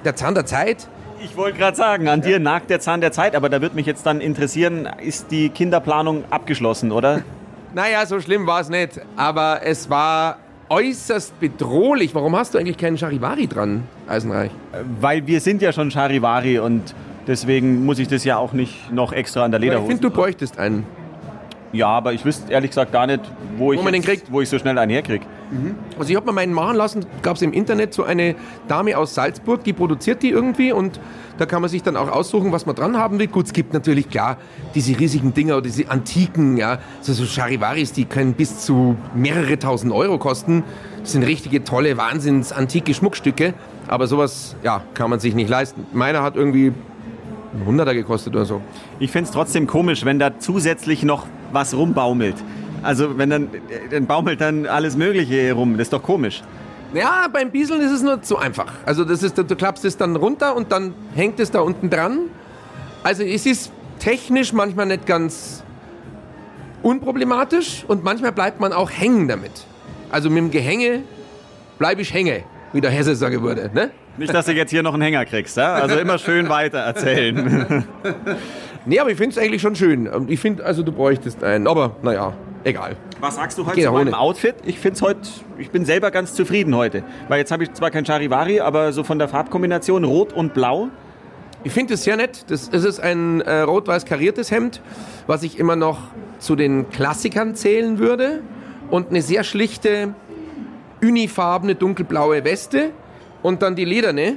[0.03, 0.87] Der Zahn der Zeit.
[1.23, 3.85] Ich wollte gerade sagen, an dir nagt der Zahn der Zeit, aber da würde mich
[3.87, 7.21] jetzt dann interessieren, ist die Kinderplanung abgeschlossen, oder?
[7.73, 9.01] Naja, so schlimm war es nicht.
[9.17, 10.37] Aber es war
[10.69, 12.15] äußerst bedrohlich.
[12.15, 14.51] Warum hast du eigentlich keinen Charivari dran, Eisenreich?
[15.01, 16.95] Weil wir sind ja schon Charivari und
[17.27, 19.87] deswegen muss ich das ja auch nicht noch extra an der Ich Lederhose.
[19.89, 20.85] finde, du bräuchtest einen.
[21.73, 23.21] Ja, aber ich wüsste ehrlich gesagt gar nicht,
[23.57, 25.25] wo ich, Wo jetzt- wo ich so schnell einen herkriege.
[25.97, 28.35] Also ich habe mir meinen machen lassen, gab es im Internet so eine
[28.67, 30.99] Dame aus Salzburg, die produziert die irgendwie und
[31.37, 33.27] da kann man sich dann auch aussuchen, was man dran haben will.
[33.27, 34.37] Gut, es gibt natürlich klar
[34.75, 39.57] diese riesigen Dinger oder diese antiken, ja, so, so Charivaris, die können bis zu mehrere
[39.57, 40.63] tausend Euro kosten.
[40.99, 43.53] Das sind richtige tolle, wahnsinns antike Schmuckstücke,
[43.87, 45.85] aber sowas, ja, kann man sich nicht leisten.
[45.93, 46.73] Meiner hat irgendwie
[47.59, 48.61] ein Hunderter gekostet oder so.
[48.99, 52.35] Ich finde es trotzdem komisch, wenn da zusätzlich noch was rumbaumelt.
[52.83, 53.49] Also wenn dann,
[53.91, 55.73] dann baumelt dann alles Mögliche rum.
[55.73, 56.43] Das ist doch komisch.
[56.93, 58.71] Ja, beim Bieseln ist es nur so einfach.
[58.85, 62.29] Also das ist, du klappst es dann runter und dann hängt es da unten dran.
[63.03, 65.63] Also es ist technisch manchmal nicht ganz
[66.83, 69.51] unproblematisch und manchmal bleibt man auch hängen damit.
[70.09, 71.03] Also mit dem Gehänge
[71.77, 73.69] bleibe ich hänge, wie der Hesse sagen würde.
[73.73, 73.91] Ne?
[74.17, 75.57] Nicht, dass du jetzt hier noch einen Hänger kriegst.
[75.57, 75.75] Ja?
[75.75, 77.85] Also immer schön weiter erzählen.
[78.87, 80.07] Nee, aber ich finde es eigentlich schon schön.
[80.07, 82.31] Und Ich finde, also du bräuchtest einen, aber naja,
[82.63, 82.95] egal.
[83.19, 84.17] Was sagst du heute zu meinem ohne.
[84.17, 84.55] Outfit?
[84.63, 85.19] Ich find's heute,
[85.57, 87.03] ich bin selber ganz zufrieden heute.
[87.27, 90.87] Weil jetzt habe ich zwar kein Charivari, aber so von der Farbkombination Rot und Blau.
[91.65, 92.45] Ich finde es sehr nett.
[92.47, 94.81] Das, es ist ein äh, rot-weiß kariertes Hemd,
[95.27, 95.99] was ich immer noch
[96.39, 98.41] zu den Klassikern zählen würde.
[98.89, 100.13] Und eine sehr schlichte,
[101.01, 102.91] unifarbene, dunkelblaue Weste.
[103.47, 104.35] Und dann die lederne.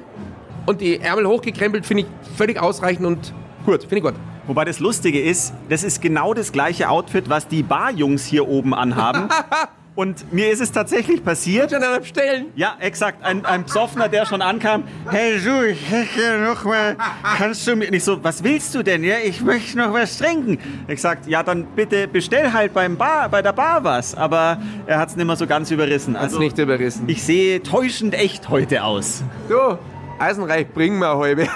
[0.67, 3.35] Und die Ärmel hochgekrempelt finde ich völlig ausreichend und
[3.67, 3.81] gut.
[3.81, 4.15] Finde ich gut.
[4.47, 8.73] Wobei das Lustige ist, das ist genau das gleiche Outfit, was die Barjungs hier oben
[8.73, 9.29] anhaben.
[9.97, 11.73] Und mir ist es tatsächlich passiert.
[11.73, 12.47] Schon an Stellen.
[12.55, 13.25] Ja, exakt.
[13.25, 14.85] Ein, ein Psoffner, der schon ankam.
[15.11, 16.97] Hey, du, ich hätte noch mal.
[17.37, 17.91] Kannst du mir.
[17.91, 19.03] Nicht so, was willst du denn?
[19.05, 20.59] Ja, ich möchte noch was trinken.
[20.89, 24.15] Ich sagt, ja, dann bitte bestell halt beim Bar, bei der Bar was.
[24.15, 26.15] Aber er hat es nicht mehr so ganz überrissen.
[26.15, 27.05] Hat's Also, nicht überrissen.
[27.09, 29.23] ich sehe täuschend echt heute aus.
[29.49, 29.77] du,
[30.19, 31.47] Eisenreich, bring mir eine halbe.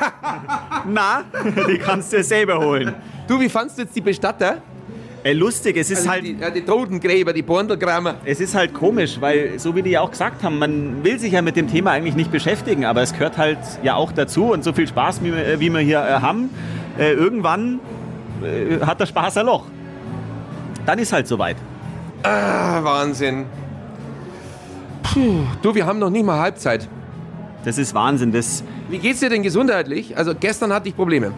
[0.87, 1.23] Na,
[1.69, 2.95] die kannst du dir selber holen.
[3.29, 4.59] du, wie fandst du jetzt die Bestatter?
[5.27, 6.25] Ey, lustig, es ist Also halt.
[6.25, 8.17] die, ja, die Totengräber, die Borndelgrämer.
[8.27, 11.33] Es ist halt komisch, weil, so wie die ja auch gesagt haben, man will sich
[11.33, 14.63] ja mit dem Thema eigentlich nicht beschäftigen, aber es gehört halt ja auch dazu und
[14.63, 16.51] so viel Spaß, wie wir, wie wir hier äh, haben,
[16.99, 17.81] äh, irgendwann
[18.43, 19.65] äh, hat der Spaß ein Loch.
[20.85, 21.57] Dann ist halt soweit.
[22.23, 23.47] Ah, Wahnsinn.
[25.03, 26.87] Puh, du, wir haben noch nicht mal Halbzeit.
[27.65, 28.31] Das ist Wahnsinn.
[28.31, 30.19] Das, Wie geht's dir denn gesundheitlich?
[30.19, 31.33] Also gestern hatte ich Probleme.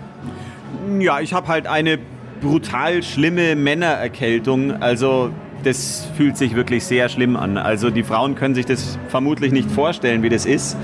[0.98, 2.00] ja, ich habe halt eine
[2.40, 4.82] brutal schlimme Männererkältung.
[4.82, 5.30] Also
[5.64, 7.58] das fühlt sich wirklich sehr schlimm an.
[7.58, 10.76] Also die Frauen können sich das vermutlich nicht vorstellen, wie das ist.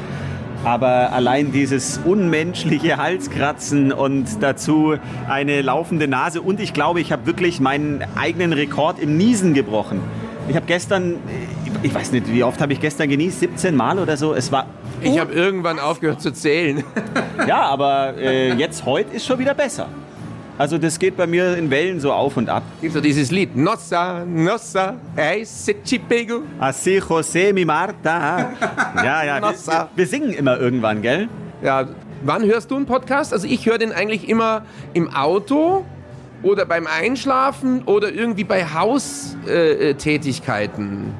[0.64, 4.94] Aber allein dieses unmenschliche Halskratzen und dazu
[5.28, 6.40] eine laufende Nase.
[6.40, 10.00] Und ich glaube, ich habe wirklich meinen eigenen Rekord im Niesen gebrochen.
[10.48, 11.16] Ich habe gestern,
[11.82, 13.40] ich weiß nicht, wie oft habe ich gestern genießt?
[13.40, 14.34] 17 Mal oder so.
[14.34, 14.66] Es war.
[15.00, 16.84] Ich habe irgendwann aufgehört zu zählen.
[17.46, 19.88] Ja, aber äh, jetzt heute ist schon wieder besser.
[20.62, 22.62] Also das geht bei mir in Wellen so auf und ab.
[22.80, 23.56] Gibt so dieses Lied.
[23.56, 25.44] Nossa, nossa, hey,
[25.84, 26.42] Chipego.
[26.60, 28.52] Así José mi Marta.
[28.94, 29.88] Ja, ja, wir, Nossa.
[29.96, 31.28] wir singen immer irgendwann, gell?
[31.64, 31.88] Ja,
[32.22, 33.32] wann hörst du einen Podcast?
[33.32, 35.84] Also ich höre den eigentlich immer im Auto
[36.44, 39.98] oder beim Einschlafen oder irgendwie bei Haustätigkeiten.
[39.98, 41.14] Tätigkeiten.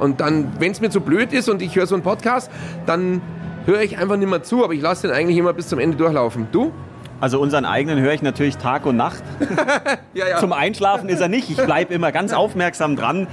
[0.00, 2.50] und dann, wenn es mir zu blöd ist und ich höre so einen Podcast,
[2.84, 3.22] dann
[3.64, 5.96] höre ich einfach nicht mehr zu, aber ich lasse den eigentlich immer bis zum Ende
[5.96, 6.48] durchlaufen.
[6.50, 6.72] Du?
[7.20, 9.22] Also unseren eigenen höre ich natürlich Tag und Nacht.
[10.14, 10.38] Ja, ja.
[10.38, 11.48] Zum Einschlafen ist er nicht.
[11.48, 13.28] Ich bleibe immer ganz aufmerksam dran.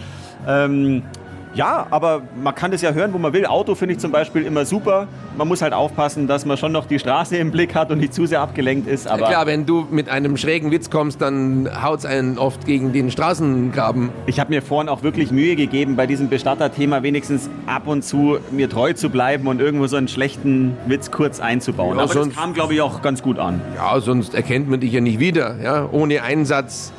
[0.47, 1.01] Ähm,
[1.55, 3.45] ja, aber man kann das ja hören, wo man will.
[3.45, 5.07] Auto finde ich zum Beispiel immer super.
[5.37, 8.13] Man muss halt aufpassen, dass man schon noch die Straße im Blick hat und nicht
[8.13, 9.07] zu sehr abgelenkt ist.
[9.07, 12.91] Aber Klar, wenn du mit einem schrägen Witz kommst, dann haut es einen oft gegen
[12.91, 14.09] den Straßengraben.
[14.27, 18.37] ich habe mir vorhin auch wirklich Mühe gegeben, bei diesem Bestatterthema wenigstens ab und zu
[18.51, 21.97] mir treu zu bleiben und irgendwo so einen schlechten Witz kurz einzubauen.
[21.97, 23.61] Ja, aber das kam, glaube ich, auch ganz gut an.
[23.75, 25.55] Ja, sonst erkennt man dich ja nicht wieder.
[25.61, 25.87] Ja?
[25.91, 26.91] Ohne Einsatz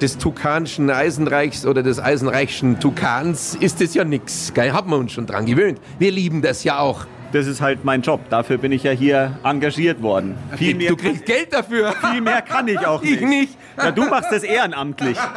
[0.00, 4.52] des Tukanischen Eisenreichs oder des Eisenreichschen Tukans ist es ja nix.
[4.54, 5.80] Geil, haben wir uns schon dran gewöhnt.
[5.98, 7.06] Wir lieben das ja auch.
[7.32, 8.20] Das ist halt mein Job.
[8.28, 10.36] Dafür bin ich ja hier engagiert worden.
[10.56, 11.92] Viel mehr, du kriegst Geld dafür.
[11.92, 13.28] viel mehr kann ich auch Ich nicht.
[13.28, 13.58] nicht.
[13.76, 15.16] Ja, du machst das ehrenamtlich.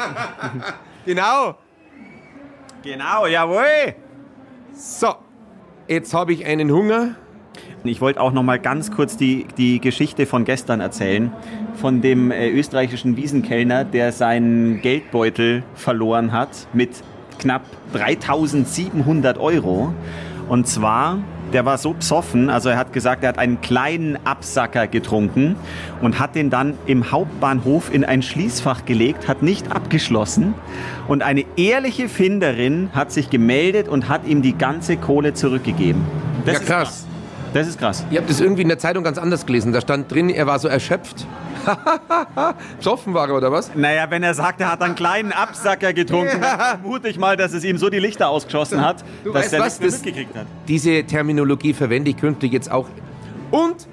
[1.05, 1.55] Genau.
[2.81, 3.93] Genau, jawohl.
[4.73, 5.13] So,
[5.89, 7.15] jetzt habe ich einen Hunger.
[7.85, 11.33] Ich wollte auch noch mal ganz kurz die, die Geschichte von gestern erzählen.
[11.75, 16.91] Von dem äh, österreichischen Wiesenkellner, der seinen Geldbeutel verloren hat mit
[17.39, 19.93] knapp 3700 Euro.
[20.47, 21.19] Und zwar,
[21.51, 25.57] der war so psoffen, also er hat gesagt, er hat einen kleinen Absacker getrunken
[26.01, 30.53] und hat den dann im Hauptbahnhof in ein Schließfach gelegt, hat nicht abgeschlossen.
[31.09, 36.01] Und eine ehrliche Finderin hat sich gemeldet und hat ihm die ganze Kohle zurückgegeben.
[36.45, 37.07] Das Ja, ist krass.
[37.53, 38.03] Das ist krass.
[38.09, 39.71] Ich habe das irgendwie in der Zeitung ganz anders gelesen.
[39.73, 41.27] Da stand drin, er war so erschöpft.
[42.79, 43.71] Psoffen war er oder was?
[43.75, 46.41] Naja, wenn er sagt, er hat einen kleinen Absacker getrunken,
[46.81, 49.59] vermute ich mal, dass es ihm so die Lichter ausgeschossen hat, Du dass weißt er
[49.59, 50.47] was, nichts mehr das- mitgekriegt hat.
[50.67, 52.87] Diese Terminologie verwende ich künftig jetzt auch.
[53.51, 53.87] Und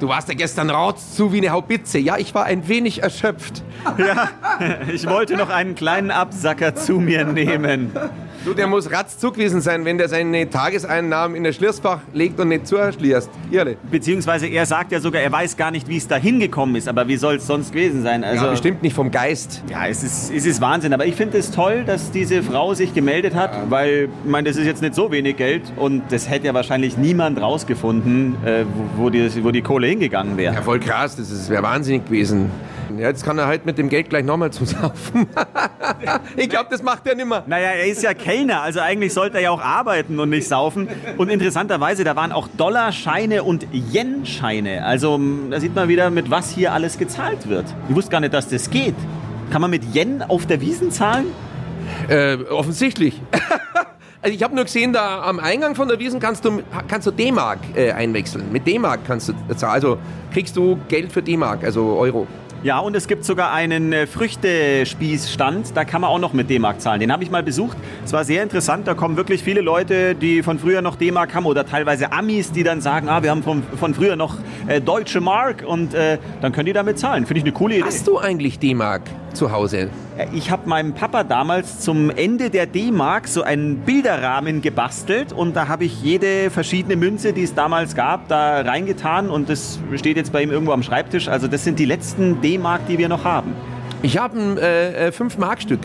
[0.00, 1.98] du warst ja gestern raus zu wie eine Haubitze.
[1.98, 3.62] Ja, ich war ein wenig erschöpft.
[4.92, 7.92] Ich wollte noch einen kleinen Absacker zu mir nehmen.
[8.46, 12.68] Du, der muss gewesen sein, wenn der seine Tageseinnahmen in das Schließfach legt und nicht
[12.68, 13.28] zuschließt.
[13.50, 13.74] Irre.
[13.90, 17.08] Beziehungsweise er sagt ja sogar, er weiß gar nicht, wie es da hingekommen ist, aber
[17.08, 18.22] wie soll es sonst gewesen sein?
[18.22, 19.64] Also, Ja, bestimmt nicht vom Geist.
[19.68, 20.92] Ja, es ist, es ist Wahnsinn.
[20.94, 24.56] Aber ich finde es toll, dass diese Frau sich gemeldet hat, weil, ich meine, das
[24.56, 28.64] ist jetzt nicht so wenig Geld und das hätte ja wahrscheinlich niemand rausgefunden, äh,
[28.96, 30.54] wo, die, wo die Kohle hingegangen wäre.
[30.54, 31.16] Ja, voll krass.
[31.16, 32.48] Das ist- wäre wahnsinnig gewesen.
[32.96, 35.26] Ja, jetzt kann er halt mit dem Geld gleich nochmal zusaufen.
[36.36, 37.42] ich glaube, das macht er nimmer.
[37.46, 40.88] Naja, er ist ja Kellner, also eigentlich sollte er ja auch arbeiten und nicht saufen.
[41.16, 44.84] Und interessanterweise, da waren auch Dollarscheine und Yen-Scheine.
[44.84, 45.20] Also
[45.50, 47.66] da sieht man wieder, mit was hier alles gezahlt wird.
[47.88, 48.94] Ich wusste gar nicht, dass das geht.
[49.50, 51.26] Kann man mit Yen auf der Wiesen zahlen?
[52.08, 53.20] Äh, offensichtlich.
[54.22, 57.10] also ich habe nur gesehen, da am Eingang von der Wiesen kannst du, kannst du
[57.10, 58.50] D-Mark äh, einwechseln.
[58.50, 59.74] Mit D-Mark kannst du zahlen.
[59.74, 59.98] Also
[60.32, 62.26] kriegst du Geld für D-Mark, also Euro.
[62.66, 66.80] Ja, und es gibt sogar einen äh, Früchtespießstand, da kann man auch noch mit D-Mark
[66.80, 66.98] zahlen.
[66.98, 67.76] Den habe ich mal besucht.
[68.04, 71.46] Es war sehr interessant, da kommen wirklich viele Leute, die von früher noch D-Mark haben
[71.46, 75.20] oder teilweise Amis, die dann sagen, ah, wir haben von, von früher noch äh, deutsche
[75.20, 77.24] Mark und äh, dann können die damit zahlen.
[77.24, 77.84] Finde ich eine coole Idee.
[77.84, 79.02] Hast du eigentlich D-Mark
[79.32, 79.88] zu Hause?
[80.32, 85.68] Ich habe meinem Papa damals zum Ende der D-Mark so einen Bilderrahmen gebastelt und da
[85.68, 90.32] habe ich jede verschiedene Münze, die es damals gab, da reingetan und das steht jetzt
[90.32, 91.28] bei ihm irgendwo am Schreibtisch.
[91.28, 92.55] Also das sind die letzten D-Mark,
[92.88, 93.54] die wir noch haben.
[94.02, 95.80] Ich habe ein äh, 5-Mark-Stück.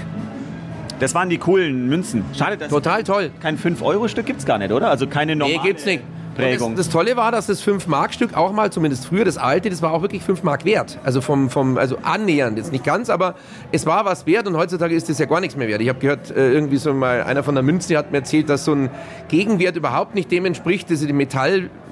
[1.00, 2.24] Das waren die coolen Münzen.
[2.38, 3.32] Schade, dass Total toll.
[3.42, 4.90] kein 5-Euro-Stück gibt's gar nicht, oder?
[4.90, 6.04] Also keine normale Nee, gibt's nicht.
[6.36, 6.76] Prägung.
[6.76, 9.92] Das, das Tolle war, dass das 5-Mark-Stück auch mal, zumindest früher, das alte, das war
[9.94, 10.98] auch wirklich 5 Mark wert.
[11.04, 13.36] Also vom, vom, also annähernd, jetzt nicht ganz, aber
[13.72, 15.82] es war was wert und heutzutage ist das ja gar nichts mehr wert.
[15.82, 18.66] Ich habe gehört, äh, irgendwie so mal, einer von der Münze hat mir erzählt, dass
[18.66, 18.90] so ein
[19.28, 21.14] Gegenwert überhaupt nicht dem entspricht, dass die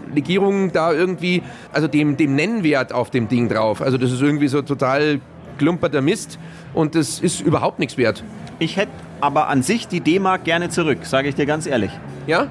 [0.10, 1.42] Metalllegierung da irgendwie,
[1.72, 3.82] also dem, dem Nennwert auf dem Ding drauf.
[3.82, 5.20] Also das ist irgendwie so total
[5.58, 6.40] klumperter Mist
[6.74, 8.24] und das ist überhaupt nichts wert.
[8.60, 8.92] Ich hätte
[9.22, 11.92] aber an sich die D-Mark gerne zurück, sage ich dir ganz ehrlich.
[12.28, 12.48] Ja?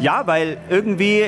[0.00, 1.24] Ja, weil irgendwie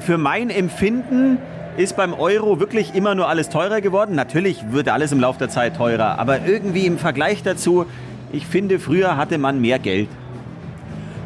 [0.00, 1.38] für mein Empfinden
[1.76, 4.14] ist beim Euro wirklich immer nur alles teurer geworden.
[4.14, 7.86] Natürlich wird alles im Laufe der Zeit teurer, aber irgendwie im Vergleich dazu,
[8.32, 10.08] ich finde, früher hatte man mehr Geld.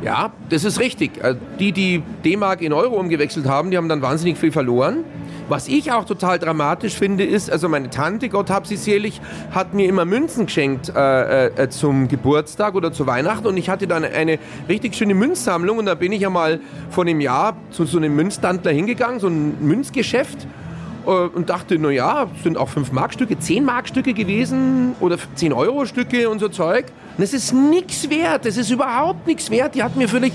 [0.04, 1.24] Ja, das ist richtig.
[1.24, 5.04] Äh, Die, die D-Mark in Euro umgewechselt haben, die haben dann wahnsinnig viel verloren.
[5.48, 9.74] Was ich auch total dramatisch finde, ist, also meine Tante, Gott hab sie selig, hat
[9.74, 14.04] mir immer Münzen geschenkt äh, äh, zum Geburtstag oder zu Weihnachten und ich hatte dann
[14.04, 14.38] eine
[14.68, 18.16] richtig schöne Münzsammlung und da bin ich ja mal vor einem Jahr zu so einem
[18.16, 20.63] Münztandler hingegangen, so ein Münzgeschäft äh,
[21.06, 25.86] und dachte, na ja, es sind auch 5 Markstücke, 10 Markstücke gewesen oder 10 Euro
[25.86, 26.86] Stücke und so Zeug.
[27.16, 29.74] Und es ist nichts wert, es ist überhaupt nichts wert.
[29.74, 30.32] Die hat mir völlig,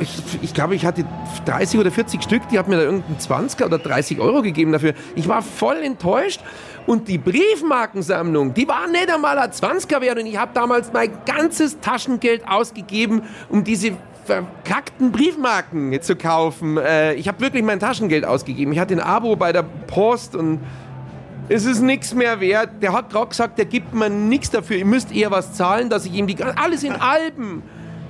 [0.00, 0.10] ich,
[0.42, 1.04] ich glaube, ich hatte
[1.44, 4.94] 30 oder 40 Stück, die hat mir da irgendeinen 20er oder 30 Euro gegeben dafür.
[5.14, 6.40] Ich war voll enttäuscht.
[6.86, 10.20] Und die Briefmarkensammlung, die war nicht einmal ein 20er wert.
[10.20, 13.92] Und ich habe damals mein ganzes Taschengeld ausgegeben, um diese
[14.26, 16.76] verkackten Briefmarken zu kaufen.
[16.76, 18.72] Äh, ich habe wirklich mein Taschengeld ausgegeben.
[18.72, 20.60] Ich hatte ein Abo bei der Post und
[21.48, 22.82] es ist nichts mehr wert.
[22.82, 24.76] Der hat gerade gesagt, der gibt mir nichts dafür.
[24.76, 27.62] Ihr müsst eher was zahlen, dass ich ihm die alles in Alben.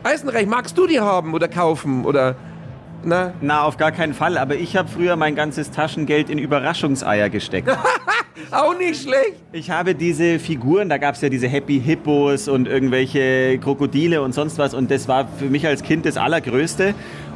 [0.02, 2.36] Eisenreich, magst du die haben oder kaufen oder
[3.04, 3.34] na?
[3.40, 4.38] Na, auf gar keinen Fall.
[4.38, 7.68] Aber ich habe früher mein ganzes Taschengeld in Überraschungseier gesteckt.
[8.50, 9.34] Auch nicht schlecht.
[9.52, 14.34] Ich habe diese Figuren, da gab es ja diese Happy Hippos und irgendwelche Krokodile und
[14.34, 14.74] sonst was.
[14.74, 16.94] Und das war für mich als Kind das Allergrößte.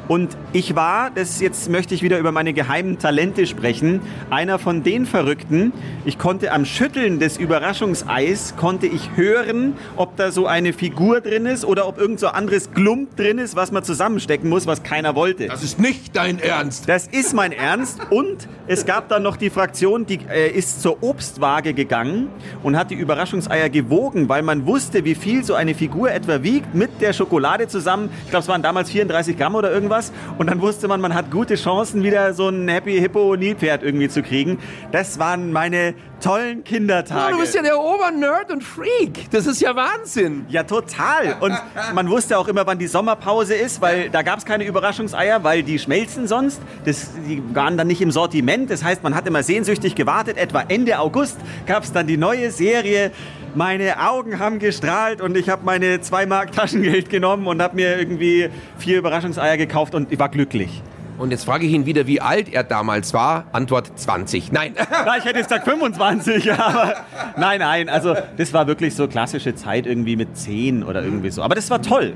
[0.08, 4.82] Und ich war, das jetzt möchte ich wieder über meine geheimen Talente sprechen, einer von
[4.82, 5.72] den Verrückten.
[6.04, 11.46] Ich konnte am Schütteln des Überraschungseis, konnte ich hören, ob da so eine Figur drin
[11.46, 15.14] ist oder ob irgend so anderes Glump drin ist, was man zusammenstecken muss, was keiner
[15.14, 15.46] wollte.
[15.46, 16.88] Das ist nicht dein Ernst.
[16.88, 18.00] Das ist mein Ernst.
[18.10, 22.28] Und es gab dann noch die Fraktion, die äh, ist zur Obstwaage gegangen
[22.62, 26.74] und hat die Überraschungseier gewogen, weil man wusste, wie viel so eine Figur etwa wiegt
[26.74, 28.10] mit der Schokolade zusammen.
[28.24, 29.99] Ich glaube, es waren damals 34 Gramm oder irgendwas.
[30.38, 34.08] Und dann wusste man, man hat gute Chancen, wieder so ein Happy Hippo Nilpferd irgendwie
[34.08, 34.58] zu kriegen.
[34.92, 37.32] Das waren meine tollen Kindertage.
[37.32, 39.30] Du bist ja der Obernerd und Freak.
[39.30, 40.46] Das ist ja Wahnsinn.
[40.48, 41.36] Ja, total.
[41.40, 41.54] Und
[41.94, 45.62] man wusste auch immer, wann die Sommerpause ist, weil da gab es keine Überraschungseier, weil
[45.62, 46.60] die schmelzen sonst.
[46.84, 48.70] Das, die waren dann nicht im Sortiment.
[48.70, 50.36] Das heißt, man hat immer sehnsüchtig gewartet.
[50.36, 53.10] Etwa Ende August gab es dann die neue Serie.
[53.54, 57.98] Meine Augen haben gestrahlt und ich habe meine 2 Mark Taschengeld genommen und habe mir
[57.98, 60.82] irgendwie vier Überraschungseier gekauft und ich war glücklich.
[61.20, 63.44] Und jetzt frage ich ihn wieder, wie alt er damals war.
[63.52, 64.52] Antwort 20.
[64.52, 64.74] Nein.
[64.90, 66.94] Na, ich hätte jetzt gesagt 25, aber
[67.36, 67.90] nein, nein.
[67.90, 71.42] Also das war wirklich so klassische Zeit irgendwie mit 10 oder irgendwie so.
[71.42, 72.14] Aber das war toll.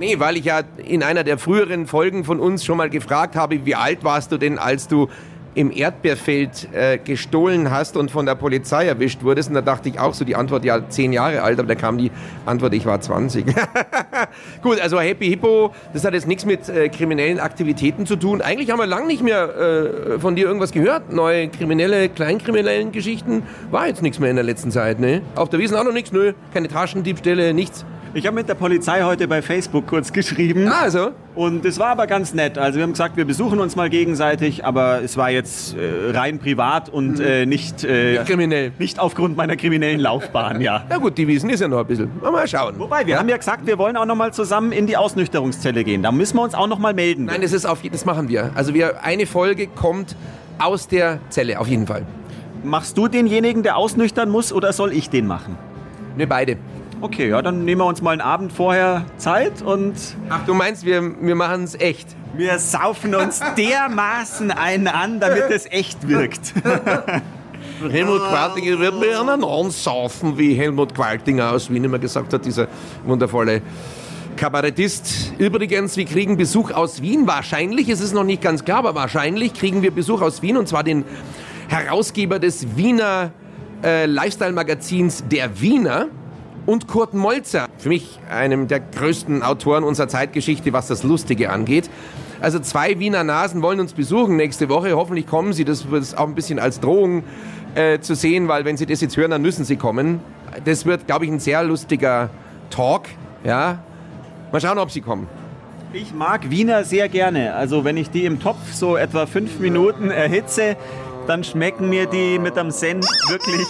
[0.00, 3.64] Nee, weil ich ja in einer der früheren Folgen von uns schon mal gefragt habe,
[3.64, 5.08] wie alt warst du denn, als du
[5.54, 9.48] im Erdbeerfeld äh, gestohlen hast und von der Polizei erwischt wurdest.
[9.48, 11.98] Und da dachte ich auch so, die Antwort, ja, zehn Jahre alt, aber da kam
[11.98, 12.10] die
[12.44, 13.46] Antwort, ich war 20.
[14.62, 18.40] Gut, also Happy Hippo, das hat jetzt nichts mit äh, kriminellen Aktivitäten zu tun.
[18.40, 21.12] Eigentlich haben wir lange nicht mehr äh, von dir irgendwas gehört.
[21.12, 25.22] Neue kriminelle, kleinkriminellen Geschichten war jetzt nichts mehr in der letzten Zeit, ne?
[25.36, 26.32] Auf der Wiesen auch noch nichts, nö.
[26.52, 27.84] Keine Taschendiebstähle, nichts.
[28.16, 30.68] Ich habe mit der Polizei heute bei Facebook kurz geschrieben.
[30.68, 31.10] Ah, also?
[31.34, 32.58] Und es war aber ganz nett.
[32.58, 36.38] Also wir haben gesagt, wir besuchen uns mal gegenseitig, aber es war jetzt äh, rein
[36.38, 38.70] privat und äh, nicht, äh, Kriminell.
[38.78, 40.84] nicht aufgrund meiner kriminellen Laufbahn, ja.
[40.88, 42.08] Ja gut, die Wiesen ist ja noch ein bisschen.
[42.22, 42.78] Mal schauen.
[42.78, 46.04] Wobei, wir haben ja gesagt, wir wollen auch noch mal zusammen in die Ausnüchterungszelle gehen.
[46.04, 47.24] Da müssen wir uns auch noch mal melden.
[47.24, 48.52] Nein, das ist auf das machen wir.
[48.54, 50.14] Also wir eine Folge kommt
[50.60, 52.06] aus der Zelle auf jeden Fall.
[52.62, 55.58] Machst du denjenigen, der ausnüchtern muss, oder soll ich den machen?
[56.16, 56.58] Ne, beide.
[57.04, 59.92] Okay, ja, dann nehmen wir uns mal einen Abend vorher Zeit und
[60.30, 62.08] Ach, du meinst, wir, wir machen es echt.
[62.34, 66.54] wir saufen uns dermaßen einen an, damit es echt wirkt.
[67.90, 72.68] Helmut Qualtinger wird mir einen ansaufen, wie Helmut Qualtinger aus Wien immer gesagt hat, dieser
[73.04, 73.60] wundervolle
[74.36, 75.34] Kabarettist.
[75.36, 77.26] Übrigens, wir kriegen Besuch aus Wien.
[77.26, 80.68] Wahrscheinlich, es ist noch nicht ganz klar, aber wahrscheinlich kriegen wir Besuch aus Wien und
[80.68, 81.04] zwar den
[81.68, 83.30] Herausgeber des Wiener
[83.82, 86.08] äh, Lifestyle-Magazins Der Wiener
[86.66, 87.68] und Kurt Molzer.
[87.78, 91.90] Für mich einem der größten Autoren unserer Zeitgeschichte, was das Lustige angeht.
[92.40, 94.96] Also zwei Wiener Nasen wollen uns besuchen nächste Woche.
[94.96, 95.64] Hoffentlich kommen sie.
[95.64, 97.24] Das wird auch ein bisschen als Drohung
[97.74, 100.20] äh, zu sehen, weil wenn sie das jetzt hören, dann müssen sie kommen.
[100.64, 102.30] Das wird, glaube ich, ein sehr lustiger
[102.70, 103.02] Talk.
[103.44, 103.78] Ja,
[104.52, 105.26] mal schauen, ob sie kommen.
[105.92, 107.54] Ich mag Wiener sehr gerne.
[107.54, 110.76] Also wenn ich die im Topf so etwa fünf Minuten erhitze,
[111.26, 113.66] dann schmecken mir die mit dem Senf wirklich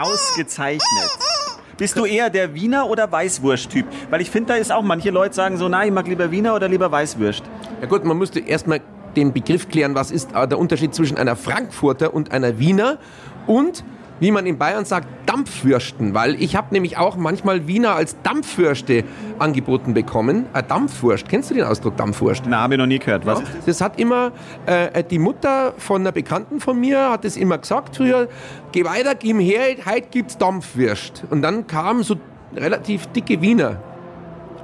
[0.00, 1.33] ausgezeichnet.
[1.76, 3.86] Bist du eher der Wiener oder Weißwurst-Typ?
[4.10, 6.54] Weil ich finde, da ist auch manche Leute sagen so, nein, ich mag lieber Wiener
[6.54, 7.42] oder lieber Weißwurst.
[7.80, 8.80] Ja gut, man müsste erstmal
[9.16, 12.98] den Begriff klären, was ist äh, der Unterschied zwischen einer Frankfurter und einer Wiener
[13.46, 13.84] und
[14.20, 19.04] wie man in Bayern sagt, Dampfwürsten, weil ich habe nämlich auch manchmal Wiener als Dampfwürste
[19.38, 20.46] angeboten bekommen.
[20.54, 22.44] Äh, Dampfwurst, kennst du den Ausdruck Dampfwurst?
[22.46, 23.26] Na, habe ich noch nie gehört.
[23.26, 24.32] Was Ja, das hat immer
[24.66, 28.28] äh, die Mutter von einer Bekannten von mir hat es immer gesagt früher,
[28.72, 31.24] geh weiter, gib her, heute gibt's Dampfwürst.
[31.30, 32.16] Und dann kamen so
[32.54, 33.78] relativ dicke Wiener.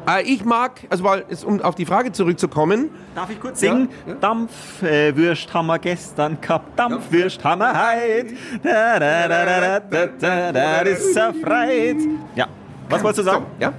[0.09, 3.89] Äh, ich mag, also ist, um auf die Frage zurückzukommen, Darf ich kurz singen?
[4.07, 4.19] Ja, ja.
[4.21, 8.27] Dampfwürst haben wir gestern gehabt, Dampfwürst haben wir heut.
[8.63, 11.97] Da, da, da, da, da, da, da, ist erfreut.
[12.35, 12.47] Ja,
[12.89, 13.45] was wolltest du sagen?
[13.59, 13.73] So, ja?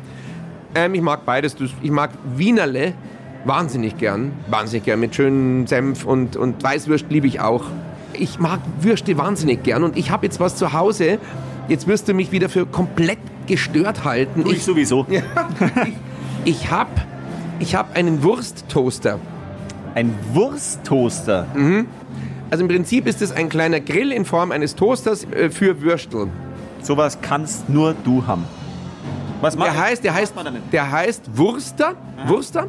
[0.75, 1.55] Ähm, ich mag beides.
[1.55, 2.93] Du- Ich mag Wienerle
[3.45, 4.31] wahnsinnig gern.
[4.47, 7.63] Wahnsinnig gern mit schönem Senf und, und Weißwürst liebe ich auch.
[8.13, 11.17] Ich mag Würste wahnsinnig gern und ich habe jetzt was zu Hause.
[11.67, 14.43] Jetzt wirst du mich wieder für komplett gestört halten.
[14.47, 15.05] Ich sowieso.
[15.09, 15.21] ich
[16.45, 16.89] ich habe
[17.59, 19.19] ich hab einen Wursttoaster.
[19.93, 21.45] Ein Wursttoaster.
[22.49, 26.27] Also im Prinzip ist es ein kleiner Grill in Form eines Toasters äh, für Würstel.
[26.81, 28.45] Sowas kannst nur du haben.
[29.41, 30.33] Was macht Der heißt, der heißt,
[30.71, 31.95] der heißt Wurster.
[32.25, 32.67] Wurster.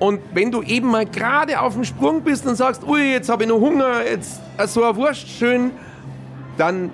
[0.00, 3.44] Und wenn du eben mal gerade auf dem Sprung bist und sagst, ui, jetzt habe
[3.44, 5.70] ich noch Hunger, jetzt so eine Wurst schön,
[6.58, 6.90] dann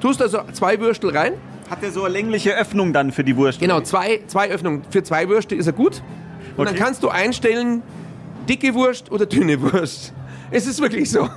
[0.00, 1.34] tust du also zwei Würstel rein.
[1.70, 3.58] Hat der so eine längliche Öffnung dann für die Wurst?
[3.60, 4.82] Genau, zwei, zwei Öffnungen.
[4.90, 6.02] Für zwei Würste ist er gut.
[6.56, 6.84] Und dann Okay.
[6.84, 7.82] kannst du einstellen,
[8.48, 10.12] dicke Wurst oder dünne Wurst.
[10.50, 11.28] Es ist wirklich so.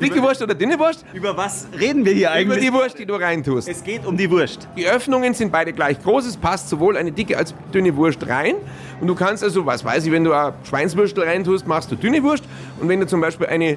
[0.00, 2.60] Dicke Wurst oder dünne Wurst, Über was reden wir hier über eigentlich?
[2.64, 3.68] die Wurst, die du reintust.
[3.68, 4.66] es geht um die Wurst.
[4.74, 6.24] Die Öffnungen sind beide gleich groß.
[6.24, 8.54] Es passt sowohl eine dicke als dünne Wurst rein.
[9.00, 12.22] Und du kannst also, was weiß ich, wenn du eine Schweinswürstel reintust, machst du dünne
[12.22, 12.44] Wurst.
[12.80, 13.76] Und wenn du zum Beispiel eine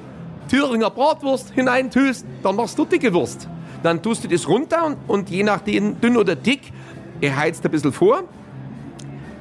[0.50, 3.46] Thüringer Bratwurst hineintust, dann machst du dicke Wurst.
[3.84, 6.72] Dann tust du das runter und, und je nachdem, dünn oder dick,
[7.20, 8.22] er heizt ein bisschen vor.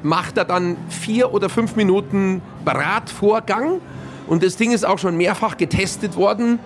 [0.04, 3.80] Macht er dann vier oder fünf Minuten Bratvorgang.
[4.28, 6.60] Und das Ding ist auch schon mehrfach getestet worden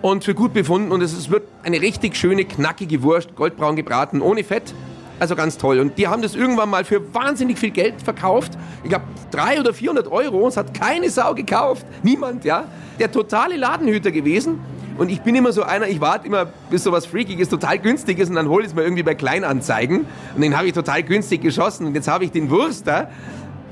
[0.00, 0.92] und für gut befunden.
[0.92, 4.72] Und es wird eine richtig schöne, knackige Wurst, goldbraun gebraten, ohne Fett.
[5.18, 5.80] Also ganz toll.
[5.80, 8.52] Und die haben das irgendwann mal für wahnsinnig viel Geld verkauft.
[8.84, 10.46] Ich glaube, 300 oder 400 Euro.
[10.46, 11.84] Es hat keine Sau gekauft.
[12.04, 12.66] Niemand, ja.
[13.00, 14.60] Der totale Ladenhüter gewesen.
[14.98, 18.28] Und ich bin immer so einer, ich warte immer, bis sowas Freakiges total günstig ist
[18.28, 20.06] und dann hole ich es mir irgendwie bei Kleinanzeigen.
[20.34, 21.86] Und den habe ich total günstig geschossen.
[21.86, 23.08] Und jetzt habe ich den Wurster.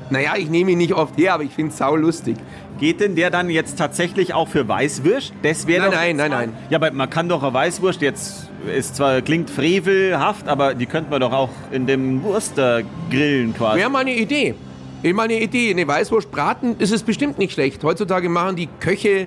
[0.09, 2.37] Naja, ich nehme ihn nicht oft her, aber ich finde es saulustig.
[2.79, 5.33] Geht denn der dann jetzt tatsächlich auch für Weißwürst?
[5.43, 6.53] Das wäre Nein, nein, nein, nein.
[6.71, 11.11] Ja, aber man kann doch eine Weißwurst jetzt, ist zwar klingt frevelhaft, aber die könnte
[11.11, 13.81] man doch auch in dem Wurster grillen quasi.
[13.81, 14.55] Wäre mal eine Idee.
[15.03, 15.71] Wäre mal eine Idee.
[15.71, 17.83] Eine Weißwurst braten ist es bestimmt nicht schlecht.
[17.83, 19.27] Heutzutage machen die Köche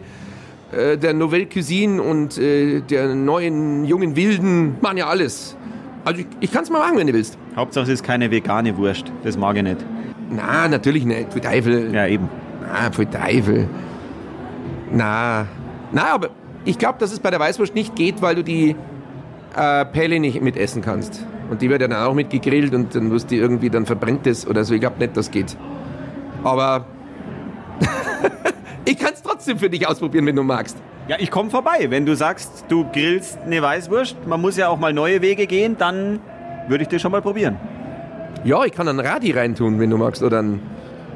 [0.71, 5.55] äh, der Nouvelle Cuisine und äh, der neuen jungen Wilden, machen ja alles.
[6.05, 7.38] Also ich, ich kann es mal machen, wenn du willst.
[7.55, 9.12] Hauptsache es ist keine vegane Wurst.
[9.23, 9.86] Das mag ich nicht.
[10.29, 11.34] Na, natürlich nicht.
[11.34, 11.93] Für Teufel.
[11.93, 12.29] Ja, eben.
[12.62, 13.67] Na, für Teufel.
[14.91, 15.47] Na.
[15.91, 16.29] Na, aber
[16.65, 18.75] ich glaube, dass es bei der Weißwurst nicht geht, weil du die
[19.55, 21.25] äh, Pelle nicht mitessen kannst.
[21.49, 24.27] Und die wird ja dann auch mit gegrillt und dann musst du irgendwie, dann verbrennt
[24.27, 24.75] es oder so.
[24.75, 25.58] Ich glaube nicht, das geht.
[26.43, 26.86] Aber
[29.00, 30.78] ich kann es trotzdem für dich ausprobieren, wenn du magst.
[31.08, 31.88] Ja, ich komme vorbei.
[31.90, 35.76] Wenn du sagst, du grillst eine Weißwurst, man muss ja auch mal neue Wege gehen,
[35.80, 36.20] dann
[36.68, 37.56] würde ich dir schon mal probieren.
[38.44, 40.22] Ja, ich kann einen Radi reintun, wenn du magst.
[40.22, 40.60] Oder einen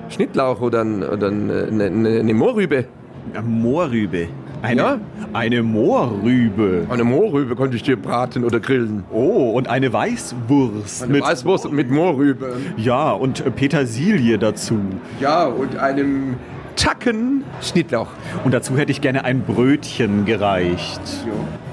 [0.09, 2.85] Schnittlauch oder, ein, oder eine, eine, eine Mohrrübe.
[3.33, 4.27] Eine Mohrrübe.
[4.61, 4.99] Eine, Ja.
[5.33, 6.85] eine Mohrrübe.
[6.89, 9.03] Eine Mohrrübe konnte ich dir braten oder grillen.
[9.11, 11.03] Oh, und eine Weißwurst.
[11.03, 12.53] Eine Weißwurst mit Mohrrübe.
[12.77, 14.79] ja, und äh, Petersilie dazu.
[15.19, 16.35] Ja, und einem
[16.75, 18.07] Chacken Schnittlauch.
[18.43, 21.01] Und dazu hätte ich gerne ein Brötchen gereicht.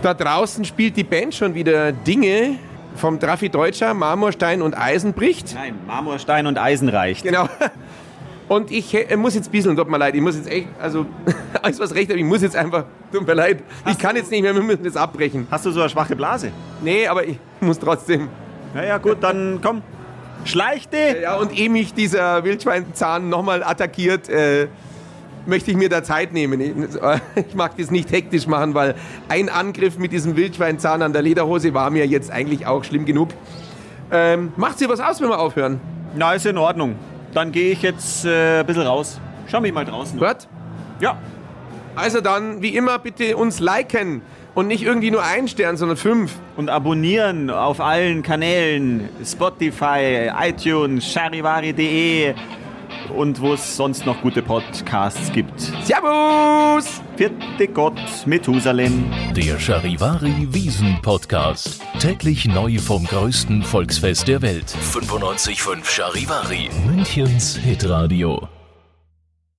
[0.02, 2.56] Da draußen spielt die Band schon wieder Dinge
[2.96, 5.54] vom Traffi Deutscher, Marmorstein und Eisen bricht.
[5.54, 7.24] Nein, Marmorstein und Eisen reicht.
[7.24, 7.48] Genau.
[8.48, 10.16] Und ich äh, muss jetzt bisseln, tut mir leid.
[10.16, 11.06] Ich muss jetzt echt, also,
[11.62, 13.62] alles was recht, aber ich muss jetzt einfach, tut mir leid.
[13.88, 15.46] Ich kann jetzt nicht mehr, wir müssen jetzt abbrechen.
[15.50, 16.50] Hast du so eine schwache Blase?
[16.82, 18.28] Nee, aber ich muss trotzdem.
[18.74, 19.82] Na ja, gut, dann komm.
[20.44, 21.20] Schleich dich!
[21.22, 24.66] Ja, und ehe mich dieser Wildschweinzahn nochmal attackiert, äh,
[25.46, 26.60] möchte ich mir da Zeit nehmen.
[26.60, 28.94] Ich, mag das nicht hektisch machen, weil
[29.28, 33.30] ein Angriff mit diesem Wildschweinzahn an der Lederhose war mir jetzt eigentlich auch schlimm genug.
[34.12, 35.80] Ähm, macht sie was aus, wenn wir aufhören?
[36.16, 36.96] Na, ist in Ordnung.
[37.32, 39.20] Dann gehe ich jetzt äh, ein bisschen raus.
[39.46, 40.18] Schau mich mal draußen.
[40.18, 40.48] Hört?
[41.00, 41.18] Ja.
[41.94, 44.22] Also dann, wie immer, bitte uns liken
[44.54, 46.34] und nicht irgendwie nur ein Stern, sondern fünf.
[46.56, 49.08] Und abonnieren auf allen Kanälen.
[49.24, 52.34] Spotify, iTunes, charivari.de
[53.10, 55.60] und wo es sonst noch gute Podcasts gibt.
[55.60, 57.00] Servus!
[57.16, 59.04] Vierte Gott, Methusalem.
[59.34, 61.82] Der Charivari Wiesen Podcast.
[61.98, 64.74] Täglich neu vom größten Volksfest der Welt.
[64.92, 66.70] 95.5 Charivari.
[66.86, 68.48] Münchens Hitradio.